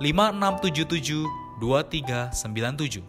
[0.00, 1.28] 5677
[1.60, 3.04] 2397.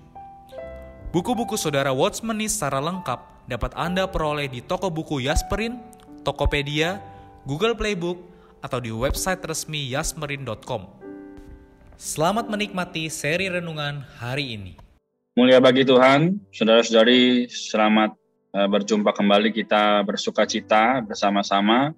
[1.15, 5.79] Buku-buku saudara Watchmeni secara lengkap dapat Anda peroleh di toko buku Yasmerin,
[6.27, 6.99] Tokopedia,
[7.47, 8.19] Google Playbook,
[8.59, 10.83] atau di website resmi yasmerin.com.
[11.95, 14.75] Selamat menikmati seri renungan hari ini.
[15.39, 18.19] Mulia bagi Tuhan, saudara-saudari, selamat
[18.51, 21.95] eh, berjumpa kembali kita bersuka cita bersama-sama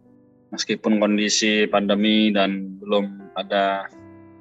[0.53, 3.89] meskipun kondisi pandemi dan belum ada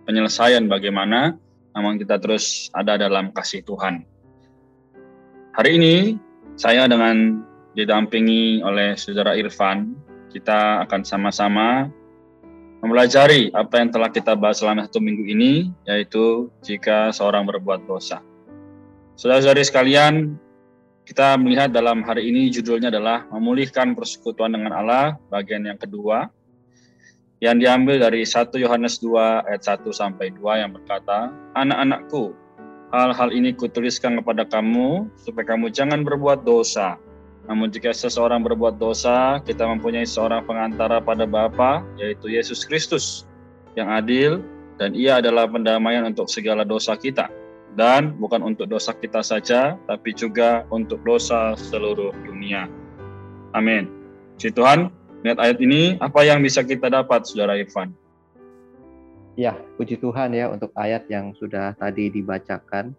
[0.06, 1.36] penyelesaian bagaimana,
[1.72, 4.04] namun kita terus ada dalam kasih Tuhan.
[5.52, 5.94] Hari ini
[6.56, 9.96] saya dengan didampingi oleh saudara Irfan,
[10.32, 11.88] kita akan sama-sama
[12.80, 18.20] mempelajari apa yang telah kita bahas selama satu minggu ini, yaitu jika seorang berbuat dosa.
[19.14, 20.14] Saudara-saudari sekalian,
[21.06, 26.32] kita melihat dalam hari ini judulnya adalah memulihkan persekutuan dengan Allah, bagian yang kedua
[27.42, 32.30] yang diambil dari 1 Yohanes 2 ayat 1 sampai 2 yang berkata, Anak-anakku,
[32.94, 37.02] hal-hal ini kutuliskan kepada kamu supaya kamu jangan berbuat dosa.
[37.50, 43.26] Namun jika seseorang berbuat dosa, kita mempunyai seorang pengantara pada Bapa, yaitu Yesus Kristus,
[43.74, 44.38] yang adil,
[44.78, 47.26] dan ia adalah pendamaian untuk segala dosa kita.
[47.74, 52.70] Dan bukan untuk dosa kita saja, tapi juga untuk dosa seluruh dunia.
[53.50, 53.90] Amin.
[54.38, 57.94] Si Tuhan, Lihat ayat ini, apa yang bisa kita dapat, Saudara Irfan?
[59.38, 62.90] Ya, puji Tuhan ya untuk ayat yang sudah tadi dibacakan.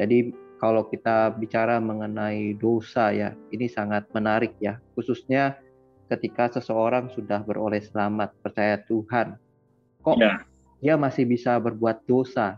[0.00, 5.60] Jadi kalau kita bicara mengenai dosa ya, ini sangat menarik ya, khususnya
[6.08, 9.36] ketika seseorang sudah beroleh selamat, percaya Tuhan.
[10.00, 10.40] Kok ya.
[10.80, 12.56] dia masih bisa berbuat dosa?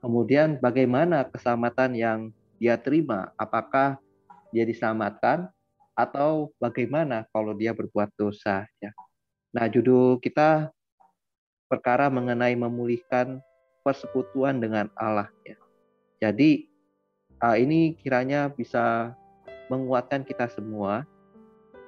[0.00, 2.18] Kemudian bagaimana keselamatan yang
[2.56, 3.36] dia terima?
[3.36, 4.00] Apakah
[4.48, 5.52] dia diselamatkan
[6.04, 8.90] atau bagaimana kalau dia berbuat dosa ya.
[9.50, 10.70] Nah, judul kita
[11.66, 13.42] perkara mengenai memulihkan
[13.82, 15.56] persekutuan dengan Allah ya.
[16.20, 16.70] Jadi
[17.42, 19.14] uh, ini kiranya bisa
[19.72, 21.06] menguatkan kita semua.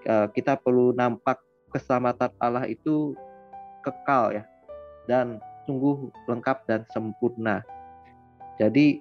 [0.02, 1.38] Uh, kita perlu nampak
[1.70, 3.14] keselamatan Allah itu
[3.86, 4.44] kekal ya
[5.06, 7.62] dan sungguh lengkap dan sempurna.
[8.58, 8.98] Jadi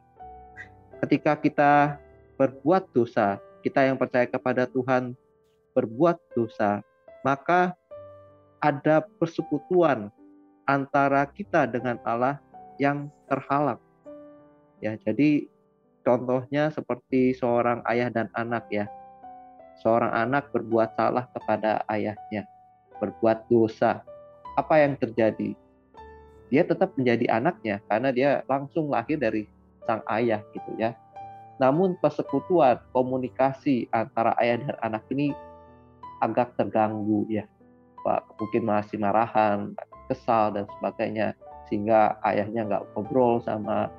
[1.01, 1.97] ketika kita
[2.38, 5.13] berbuat dosa kita yang percaya kepada Tuhan
[5.77, 6.81] berbuat dosa,
[7.23, 7.77] maka
[8.61, 10.11] ada persekutuan
[10.69, 12.38] antara kita dengan Allah
[12.77, 13.81] yang terhalang.
[14.81, 15.45] Ya, jadi
[16.01, 18.89] contohnya seperti seorang ayah dan anak ya.
[19.81, 22.45] Seorang anak berbuat salah kepada ayahnya,
[23.01, 24.05] berbuat dosa.
[24.53, 25.57] Apa yang terjadi?
[26.53, 29.47] Dia tetap menjadi anaknya karena dia langsung lahir dari
[29.88, 30.93] sang ayah gitu ya.
[31.61, 35.29] Namun persekutuan, komunikasi antara ayah dan anak ini
[36.25, 37.45] agak terganggu ya.
[38.01, 39.77] Pak mungkin masih marahan,
[40.09, 41.38] kesal dan sebagainya
[41.69, 43.94] sehingga ayahnya nggak ngobrol sama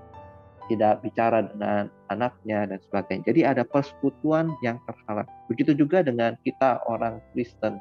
[0.66, 3.24] tidak bicara dengan anaknya dan sebagainya.
[3.30, 5.26] Jadi ada persekutuan yang terhalang.
[5.46, 7.78] Begitu juga dengan kita orang Kristen.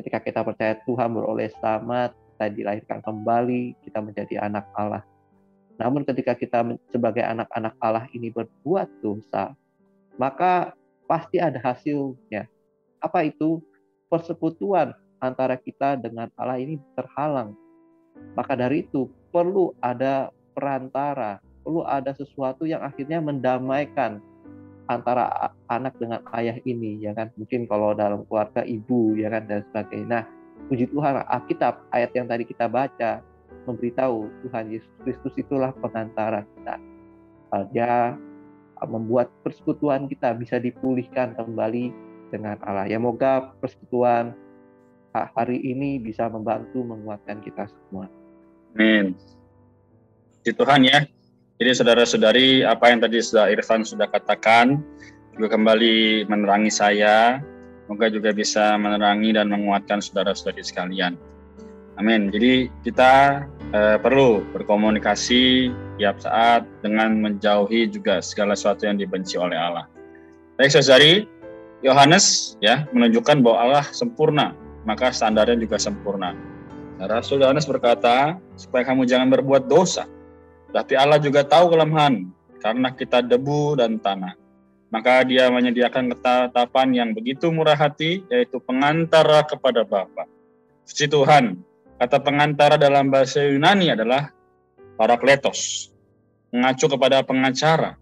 [0.00, 5.04] Ketika kita percaya Tuhan beroleh selamat, kita dilahirkan kembali, kita menjadi anak Allah.
[5.78, 9.54] Namun ketika kita sebagai anak-anak Allah ini berbuat dosa,
[10.20, 10.74] maka
[11.10, 12.46] pasti ada hasilnya.
[13.02, 13.58] Apa itu?
[14.06, 17.58] Persekutuan antara kita dengan Allah ini terhalang.
[18.38, 24.22] Maka dari itu perlu ada perantara, perlu ada sesuatu yang akhirnya mendamaikan
[24.86, 29.64] antara anak dengan ayah ini ya kan mungkin kalau dalam keluarga ibu ya kan dan
[29.72, 30.24] sebagainya nah
[30.68, 33.24] puji Tuhan Alkitab ayat yang tadi kita baca
[33.64, 36.76] memberitahu Tuhan Yesus Kristus itulah pengantara kita.
[37.70, 38.18] Dia
[38.82, 41.94] uh, membuat persekutuan kita bisa dipulihkan kembali
[42.34, 42.90] dengan Allah.
[42.90, 44.34] Ya moga persekutuan
[45.14, 48.10] hari ini bisa membantu menguatkan kita semua.
[48.74, 49.14] Amin.
[50.42, 51.06] Di Tuhan ya,
[51.54, 54.82] Jadi saudara-saudari, apa yang tadi sudah Irfan sudah katakan
[55.38, 57.38] juga kembali menerangi saya,
[57.86, 61.14] semoga juga bisa menerangi dan menguatkan saudara-saudari sekalian.
[61.94, 62.30] Amin.
[62.34, 69.54] Jadi kita eh, perlu berkomunikasi tiap saat dengan menjauhi juga segala sesuatu yang dibenci oleh
[69.54, 69.86] Allah.
[70.58, 71.26] Baik saudari,
[71.82, 76.34] Yohanes ya menunjukkan bahwa Allah sempurna, maka standarnya juga sempurna.
[76.98, 80.06] Nah, Rasul Yohanes berkata, supaya kamu jangan berbuat dosa,
[80.70, 82.26] tapi Allah juga tahu kelemahan
[82.62, 84.34] karena kita debu dan tanah.
[84.94, 90.30] Maka dia menyediakan ketetapan yang begitu murah hati, yaitu pengantara kepada Bapa.
[90.86, 91.58] Puji Tuhan,
[91.98, 94.30] kata pengantara dalam bahasa Yunani adalah
[94.98, 95.90] parakletos,
[96.50, 97.98] mengacu kepada pengacara.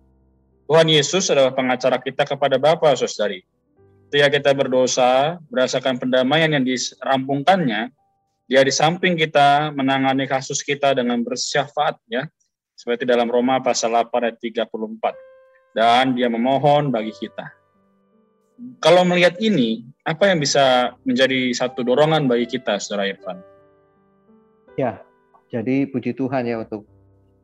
[0.68, 3.44] Tuhan Yesus adalah pengacara kita kepada Bapa, saudari.
[4.08, 7.92] Ketika kita berdosa, berdasarkan pendamaian yang dirampungkannya,
[8.48, 12.28] dia di samping kita menangani kasus kita dengan bersyafaat, ya,
[12.76, 15.16] seperti dalam Roma pasal 8 ayat 34.
[15.72, 17.48] Dan dia memohon bagi kita.
[18.84, 23.51] Kalau melihat ini, apa yang bisa menjadi satu dorongan bagi kita, Saudara Irfan?
[24.80, 25.04] Ya,
[25.52, 26.88] jadi puji Tuhan ya untuk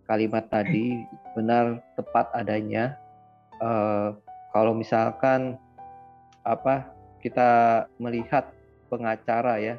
[0.08, 1.04] kalimat tadi
[1.36, 2.96] benar tepat adanya.
[3.60, 4.16] Uh,
[4.56, 5.60] kalau misalkan
[6.40, 6.88] apa
[7.20, 8.48] kita melihat
[8.88, 9.76] pengacara ya,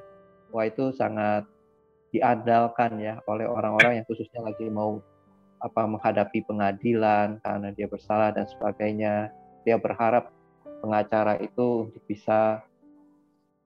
[0.53, 1.49] wah itu sangat
[2.13, 5.01] diandalkan ya oleh orang-orang yang khususnya lagi mau
[5.57, 9.33] apa menghadapi pengadilan karena dia bersalah dan sebagainya.
[9.65, 10.29] Dia berharap
[10.85, 12.61] pengacara itu untuk bisa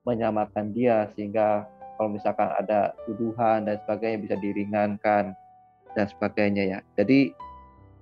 [0.08, 5.24] menyelamatkan dia sehingga kalau misalkan ada tuduhan dan sebagainya bisa diringankan
[5.94, 6.78] dan sebagainya ya.
[6.98, 7.30] Jadi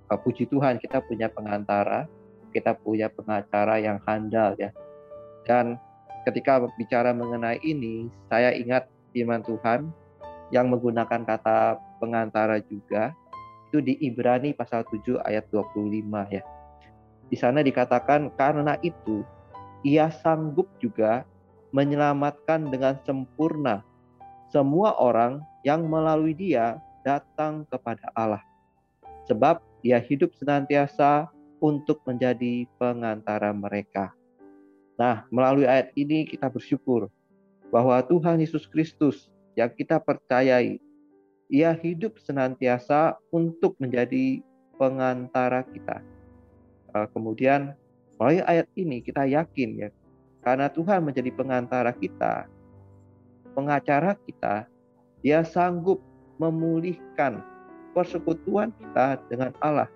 [0.09, 2.09] uh, puji Tuhan kita punya pengantara,
[2.51, 4.73] kita punya pengacara yang handal ya.
[5.45, 5.77] Dan
[6.25, 9.93] ketika bicara mengenai ini, saya ingat firman Tuhan
[10.49, 13.13] yang menggunakan kata pengantara juga
[13.73, 16.45] itu di Ibrani pasal 7 ayat 25 ya.
[17.25, 19.25] Di sana dikatakan karena itu
[19.81, 21.25] ia sanggup juga
[21.73, 23.81] menyelamatkan dengan sempurna
[24.53, 28.45] semua orang yang melalui dia datang kepada Allah.
[29.25, 34.13] Sebab dia hidup senantiasa untuk menjadi pengantara mereka.
[34.93, 37.09] Nah, melalui ayat ini kita bersyukur
[37.73, 40.77] bahwa Tuhan Yesus Kristus yang kita percayai
[41.49, 44.45] ia hidup senantiasa untuk menjadi
[44.77, 46.05] pengantara kita.
[46.93, 47.73] Eh, kemudian
[48.21, 49.89] melalui ayat ini kita yakin ya,
[50.43, 52.51] karena Tuhan menjadi pengantara kita,
[53.55, 54.67] pengacara kita,
[55.23, 56.03] dia sanggup
[56.35, 57.39] memulihkan
[57.95, 59.87] persekutuan kita dengan Allah.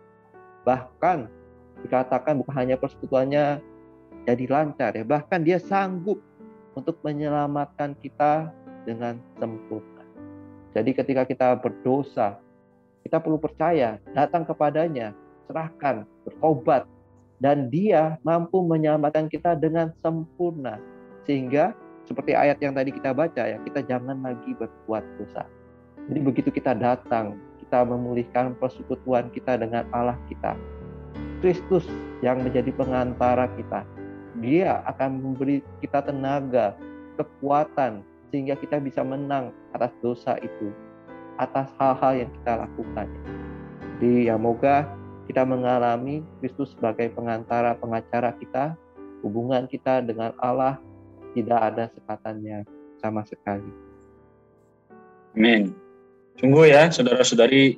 [0.63, 1.27] Bahkan
[1.83, 3.59] dikatakan bukan hanya persekutuannya
[4.23, 6.23] jadi lancar ya, bahkan dia sanggup
[6.79, 8.51] untuk menyelamatkan kita
[8.87, 10.03] dengan sempurna.
[10.71, 12.39] Jadi ketika kita berdosa,
[13.03, 15.11] kita perlu percaya, datang kepadanya,
[15.47, 16.87] serahkan, bertobat,
[17.37, 20.81] dan dia mampu menyelamatkan kita dengan sempurna.
[21.29, 21.75] Sehingga
[22.07, 25.43] seperti ayat yang tadi kita baca ya, kita jangan lagi berbuat dosa.
[26.07, 30.55] Jadi begitu kita datang, kita memulihkan persekutuan kita dengan Allah kita.
[31.43, 31.85] Kristus
[32.23, 33.83] yang menjadi pengantara kita.
[34.39, 36.79] Dia akan memberi kita tenaga,
[37.19, 38.01] kekuatan,
[38.31, 40.71] sehingga kita bisa menang atas dosa itu,
[41.35, 43.07] atas hal-hal yang kita lakukan.
[43.97, 44.87] Jadi ya moga
[45.27, 48.79] kita mengalami Kristus sebagai pengantara pengacara kita,
[49.21, 50.79] hubungan kita dengan Allah
[51.35, 52.63] tidak ada sekatannya
[53.03, 53.69] sama sekali.
[55.37, 55.75] Amin.
[56.39, 57.77] Tunggu ya saudara-saudari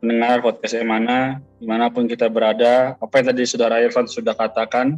[0.00, 4.96] pendengar podcast Emana, di mana pun kita berada, apa yang tadi saudara Irfan sudah katakan,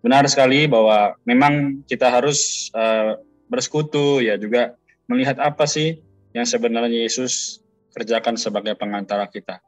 [0.00, 3.18] benar sekali bahwa memang kita harus uh,
[3.50, 4.78] bersekutu ya juga
[5.10, 5.98] melihat apa sih
[6.34, 7.62] yang sebenarnya Yesus
[7.94, 9.58] kerjakan sebagai pengantara kita.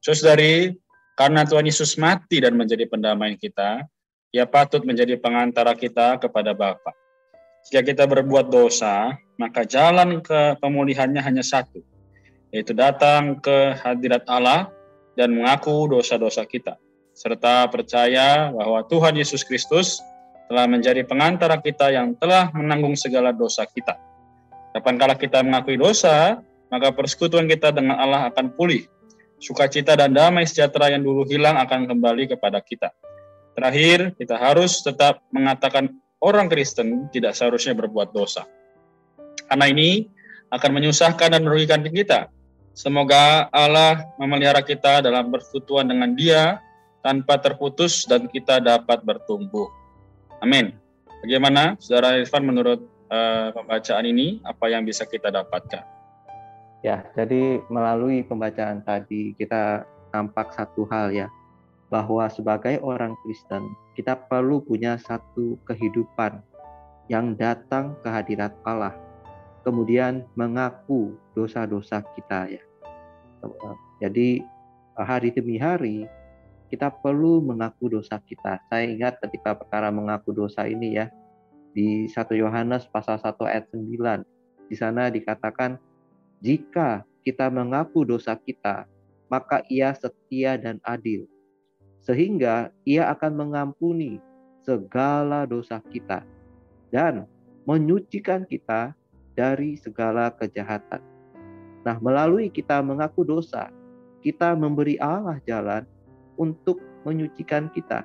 [0.00, 0.72] Saudari,
[1.20, 3.84] karena Tuhan Yesus mati dan menjadi pendamai kita,
[4.32, 6.96] ia patut menjadi pengantara kita kepada Bapa.
[7.68, 11.84] Jika kita berbuat dosa, maka jalan ke pemulihannya hanya satu,
[12.56, 14.72] yaitu datang ke hadirat Allah
[15.12, 16.80] dan mengaku dosa-dosa kita,
[17.12, 20.00] serta percaya bahwa Tuhan Yesus Kristus
[20.48, 23.92] telah menjadi pengantara kita yang telah menanggung segala dosa kita.
[24.72, 26.40] Kapan kala kita mengakui dosa,
[26.72, 28.88] maka persekutuan kita dengan Allah akan pulih.
[29.40, 32.92] Sukacita dan damai sejahtera yang dulu hilang akan kembali kepada kita.
[33.56, 38.44] Terakhir, kita harus tetap mengatakan orang Kristen tidak seharusnya berbuat dosa.
[39.48, 40.06] Karena ini
[40.52, 42.28] akan menyusahkan dan merugikan kita.
[42.76, 46.60] Semoga Allah memelihara kita dalam persekutuan dengan Dia
[47.00, 49.72] tanpa terputus dan kita dapat bertumbuh.
[50.44, 50.76] Amin.
[51.24, 52.80] Bagaimana, Saudara Irfan, menurut
[53.12, 55.99] uh, pembacaan ini, apa yang bisa kita dapatkan?
[56.80, 59.84] Ya, jadi melalui pembacaan tadi kita
[60.16, 61.28] nampak satu hal ya,
[61.92, 66.40] bahwa sebagai orang Kristen kita perlu punya satu kehidupan
[67.12, 68.96] yang datang ke hadirat Allah,
[69.60, 72.62] kemudian mengaku dosa-dosa kita ya.
[74.00, 74.40] Jadi
[74.96, 76.08] hari demi hari
[76.72, 78.62] kita perlu mengaku dosa kita.
[78.72, 81.12] Saya ingat ketika perkara mengaku dosa ini ya,
[81.76, 84.24] di 1 Yohanes pasal 1 ayat 9,
[84.70, 85.76] di sana dikatakan,
[86.40, 88.88] jika kita mengaku dosa kita,
[89.30, 91.28] maka ia setia dan adil
[92.00, 94.18] sehingga ia akan mengampuni
[94.64, 96.24] segala dosa kita
[96.88, 97.28] dan
[97.68, 98.96] menyucikan kita
[99.36, 101.00] dari segala kejahatan.
[101.84, 103.72] Nah, melalui kita mengaku dosa,
[104.20, 105.84] kita memberi Allah jalan
[106.36, 108.04] untuk menyucikan kita.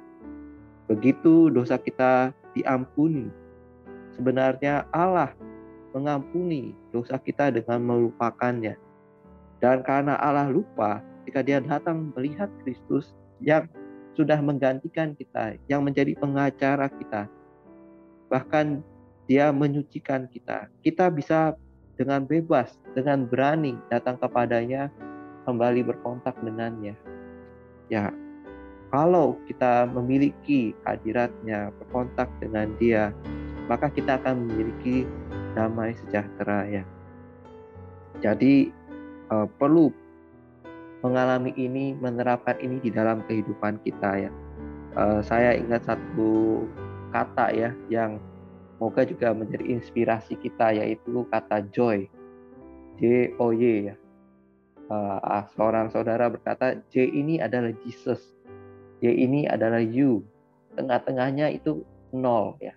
[0.87, 3.27] Begitu dosa kita diampuni.
[4.15, 5.35] Sebenarnya Allah
[5.95, 8.75] mengampuni dosa kita dengan melupakannya.
[9.63, 13.71] Dan karena Allah lupa, ketika dia datang melihat Kristus yang
[14.15, 17.31] sudah menggantikan kita, yang menjadi pengacara kita.
[18.27, 18.83] Bahkan
[19.31, 20.67] dia menyucikan kita.
[20.83, 21.55] Kita bisa
[21.95, 24.91] dengan bebas, dengan berani datang kepadanya,
[25.47, 26.95] kembali berkontak dengannya.
[27.87, 28.11] Ya,
[28.91, 33.11] kalau kita memiliki hadiratnya, berkontak dengan dia,
[33.67, 35.03] maka kita akan memiliki
[35.55, 36.83] damai sejahtera ya.
[38.19, 38.69] Jadi
[39.31, 39.89] uh, perlu
[41.01, 44.31] mengalami ini, menerapkan ini di dalam kehidupan kita ya.
[44.95, 46.63] Uh, saya ingat satu
[47.11, 48.19] kata ya yang
[48.79, 52.07] moga juga menjadi inspirasi kita yaitu kata joy.
[52.99, 53.95] J O Y ya.
[54.85, 58.35] Uh, seorang saudara berkata J ini adalah Jesus.
[59.03, 60.23] J ini adalah you.
[60.79, 61.83] Tengah-tengahnya itu
[62.15, 62.71] nol ya.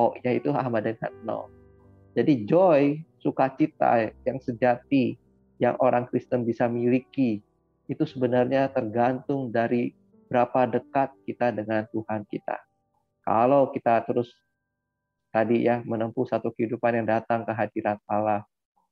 [0.00, 0.88] O yaitu Ahmad
[1.24, 1.52] nol.
[2.14, 5.14] Jadi joy, sukacita yang sejati
[5.60, 7.44] yang orang Kristen bisa miliki
[7.86, 9.92] itu sebenarnya tergantung dari
[10.30, 12.56] berapa dekat kita dengan Tuhan kita.
[13.26, 14.30] Kalau kita terus
[15.34, 18.46] tadi ya menempuh satu kehidupan yang datang ke hadirat Allah,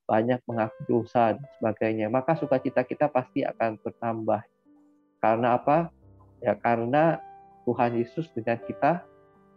[0.06, 4.42] banyak mengaku dosa dan sebagainya, maka sukacita kita pasti akan bertambah.
[5.18, 5.90] Karena apa?
[6.42, 7.18] Ya karena
[7.66, 9.02] Tuhan Yesus dengan kita,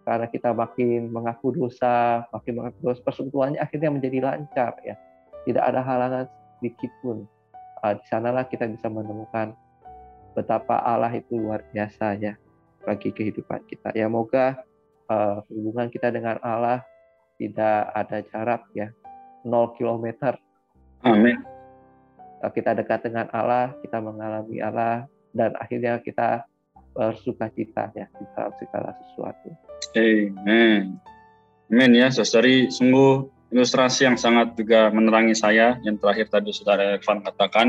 [0.01, 4.98] karena kita makin mengaku dosa, makin mengaku dosa, persentuhannya akhirnya menjadi lancar ya.
[5.46, 6.25] Tidak ada halangan
[6.58, 7.25] sedikit pun
[7.81, 9.53] uh, di sanalah kita bisa menemukan
[10.38, 12.34] betapa Allah itu luar biasa ya
[12.86, 13.93] bagi kehidupan kita.
[13.93, 14.62] Ya moga
[15.10, 16.86] uh, hubungan kita dengan Allah
[17.41, 18.93] tidak ada jarak ya
[19.46, 20.38] 0 km.
[21.01, 21.41] Amin.
[22.41, 26.46] Kita dekat dengan Allah, kita mengalami Allah dan akhirnya kita
[26.91, 29.50] bersuka cita ya di dalam segala sesuatu.
[29.95, 31.00] Amen.
[31.71, 32.67] Amin ya, saudari.
[32.67, 35.79] Sungguh ilustrasi yang sangat juga menerangi saya.
[35.83, 37.67] Yang terakhir tadi saudara Evan katakan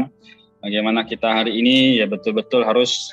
[0.63, 3.11] bagaimana kita hari ini ya betul-betul harus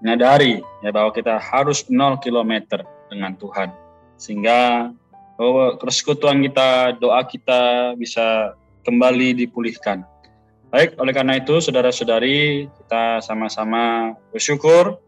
[0.00, 3.68] menyadari ya bahwa kita harus 0 km dengan Tuhan.
[4.16, 4.92] Sehingga
[5.36, 10.04] bahwa persekutuan kita doa kita bisa kembali dipulihkan.
[10.70, 15.02] Baik oleh karena itu saudara-saudari kita sama-sama bersyukur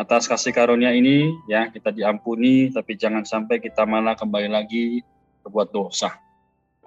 [0.00, 5.04] atas kasih karunia ini ya kita diampuni tapi jangan sampai kita malah kembali lagi
[5.44, 6.16] berbuat dosa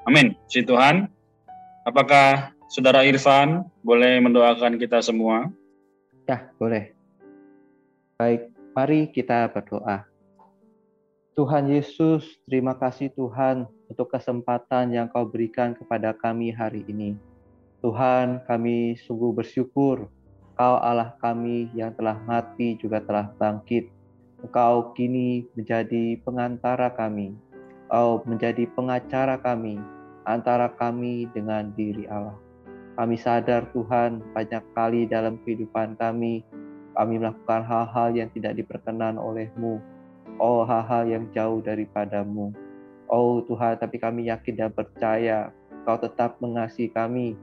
[0.03, 0.35] Amin.
[0.51, 1.07] Si Tuhan.
[1.87, 5.47] Apakah Saudara Irfan boleh mendoakan kita semua?
[6.27, 6.91] Ya, boleh.
[8.19, 10.03] Baik, mari kita berdoa.
[11.39, 17.15] Tuhan Yesus, terima kasih Tuhan untuk kesempatan yang Kau berikan kepada kami hari ini.
[17.79, 20.07] Tuhan, kami sungguh bersyukur
[20.53, 23.89] Kau Allah kami yang telah mati juga telah bangkit.
[24.43, 27.33] Engkau kini menjadi pengantara kami
[27.93, 29.77] Engkau menjadi pengacara kami
[30.25, 32.33] antara kami dengan diri Allah.
[32.97, 36.41] Kami sadar Tuhan banyak kali dalam kehidupan kami,
[36.97, 39.77] kami melakukan hal-hal yang tidak diperkenan olehmu.
[40.41, 42.49] Oh hal-hal yang jauh daripadamu.
[43.13, 45.53] Oh Tuhan, tapi kami yakin dan percaya
[45.85, 47.35] Kau tetap mengasihi kami,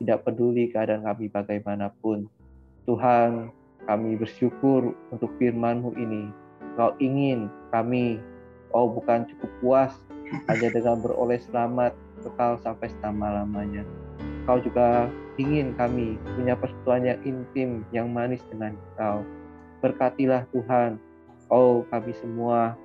[0.00, 2.30] tidak peduli keadaan kami bagaimanapun.
[2.88, 3.52] Tuhan,
[3.84, 6.32] kami bersyukur untuk firman-Mu ini.
[6.80, 8.16] Kau ingin kami
[8.72, 9.92] Oh bukan cukup puas
[10.48, 13.84] hanya dengan beroleh selamat kekal sampai selama-lamanya.
[14.44, 15.08] Kau juga
[15.40, 19.24] ingin kami punya persekutuan yang intim, yang manis dengan Kau.
[19.80, 21.00] Berkatilah Tuhan,
[21.48, 22.76] oh kami semua,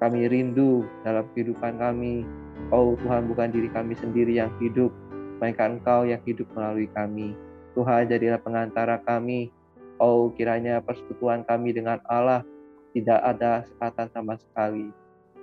[0.00, 2.24] kami rindu dalam kehidupan kami.
[2.72, 4.88] Oh Tuhan bukan diri kami sendiri yang hidup,
[5.36, 7.36] melainkan Engkau yang hidup melalui kami.
[7.76, 9.52] Tuhan jadilah pengantara kami.
[10.00, 12.40] Oh kiranya persekutuan kami dengan Allah
[12.96, 14.88] tidak ada sekatan sama sekali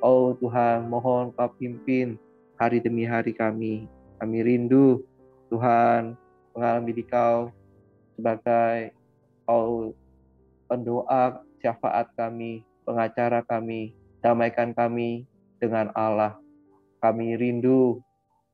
[0.04, 2.20] Oh Tuhan, mohon Kau pimpin
[2.60, 3.88] hari demi hari kami.
[4.20, 5.00] Kami rindu
[5.48, 6.20] Tuhan
[6.52, 7.48] mengalami di Kau
[8.20, 8.92] sebagai
[9.44, 9.92] Oh,
[10.72, 13.92] pendoa, syafaat kami, pengacara kami,
[14.24, 15.28] damaikan kami
[15.60, 16.40] dengan Allah.
[17.04, 18.00] Kami rindu,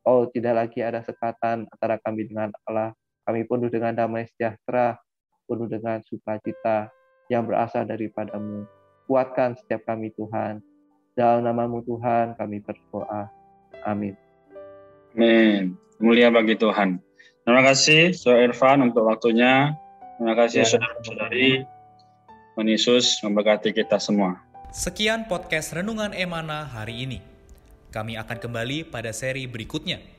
[0.02, 2.98] oh tidak lagi ada sekatan antara kami dengan Allah.
[3.30, 4.98] Kami penuh dengan damai sejahtera,
[5.46, 6.90] penuh dengan sukacita
[7.30, 8.66] yang berasal daripadamu.
[9.06, 10.66] Kuatkan setiap kami Tuhan.
[11.14, 13.30] Dalam namamu Tuhan kami berdoa.
[13.86, 14.18] Amin.
[15.14, 15.78] Amin.
[16.02, 16.98] Mulia bagi Tuhan.
[17.46, 19.78] Terima kasih Saudara Irfan untuk waktunya.
[20.18, 20.70] Terima kasih ya.
[20.74, 21.70] saudara-saudari.
[22.58, 24.42] Tuhan Yesus memberkati kita semua.
[24.74, 27.22] Sekian podcast Renungan Emana hari ini.
[27.94, 30.19] Kami akan kembali pada seri berikutnya.